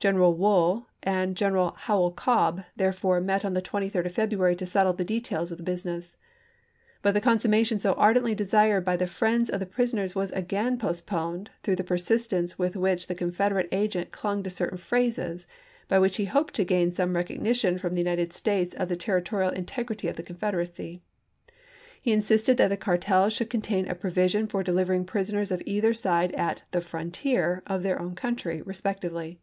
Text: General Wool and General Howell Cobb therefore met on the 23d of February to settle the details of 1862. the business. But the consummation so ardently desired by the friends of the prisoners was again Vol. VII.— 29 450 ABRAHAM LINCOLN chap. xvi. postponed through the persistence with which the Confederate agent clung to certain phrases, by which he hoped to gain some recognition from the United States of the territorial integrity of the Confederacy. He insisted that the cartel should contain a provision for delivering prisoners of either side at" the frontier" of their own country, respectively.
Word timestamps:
General 0.00 0.34
Wool 0.34 0.86
and 1.02 1.34
General 1.34 1.70
Howell 1.70 2.10
Cobb 2.10 2.62
therefore 2.76 3.22
met 3.22 3.42
on 3.42 3.54
the 3.54 3.62
23d 3.62 4.04
of 4.04 4.12
February 4.12 4.54
to 4.56 4.66
settle 4.66 4.92
the 4.92 5.02
details 5.02 5.50
of 5.50 5.60
1862. 5.60 5.64
the 5.64 5.72
business. 5.98 6.16
But 7.00 7.12
the 7.14 7.22
consummation 7.22 7.78
so 7.78 7.94
ardently 7.94 8.34
desired 8.34 8.84
by 8.84 8.98
the 8.98 9.06
friends 9.06 9.48
of 9.48 9.60
the 9.60 9.64
prisoners 9.64 10.14
was 10.14 10.30
again 10.32 10.76
Vol. 10.76 10.92
VII.— 10.92 11.00
29 11.06 11.08
450 11.08 11.08
ABRAHAM 11.08 11.24
LINCOLN 11.24 11.38
chap. 11.40 11.40
xvi. 11.40 11.40
postponed 11.48 11.50
through 11.62 11.76
the 11.76 11.84
persistence 11.84 12.58
with 12.58 12.76
which 12.76 13.06
the 13.06 13.14
Confederate 13.14 13.68
agent 13.72 14.10
clung 14.12 14.42
to 14.42 14.50
certain 14.50 14.76
phrases, 14.76 15.46
by 15.88 15.98
which 15.98 16.16
he 16.18 16.24
hoped 16.26 16.52
to 16.52 16.64
gain 16.64 16.90
some 16.90 17.16
recognition 17.16 17.78
from 17.78 17.94
the 17.94 18.02
United 18.02 18.34
States 18.34 18.74
of 18.74 18.90
the 18.90 18.96
territorial 18.96 19.52
integrity 19.52 20.06
of 20.08 20.16
the 20.16 20.22
Confederacy. 20.22 21.00
He 22.02 22.12
insisted 22.12 22.58
that 22.58 22.68
the 22.68 22.76
cartel 22.76 23.30
should 23.30 23.48
contain 23.48 23.88
a 23.88 23.94
provision 23.94 24.48
for 24.48 24.62
delivering 24.62 25.06
prisoners 25.06 25.50
of 25.50 25.62
either 25.64 25.94
side 25.94 26.32
at" 26.34 26.60
the 26.72 26.82
frontier" 26.82 27.62
of 27.66 27.82
their 27.82 27.98
own 27.98 28.14
country, 28.14 28.60
respectively. 28.60 29.40